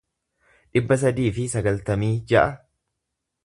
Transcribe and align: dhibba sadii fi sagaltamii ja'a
dhibba 0.77 0.97
sadii 1.03 1.27
fi 1.37 1.45
sagaltamii 1.53 2.13
ja'a 2.33 2.49